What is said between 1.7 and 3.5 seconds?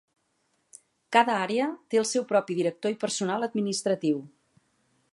té el seu propi director i personal